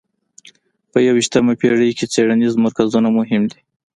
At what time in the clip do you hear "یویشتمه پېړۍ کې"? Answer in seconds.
1.07-2.05